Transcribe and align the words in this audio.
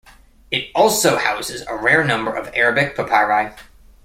It 0.49 0.71
also 0.73 1.15
houses 1.17 1.63
a 1.67 1.75
rare 1.77 2.03
number 2.03 2.35
of 2.35 2.49
Arabic 2.55 2.95
papyri. 2.95 3.53